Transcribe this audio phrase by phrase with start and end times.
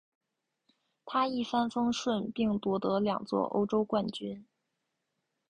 [1.05, 4.43] 他一帆风顺并夺得两座欧洲冠军。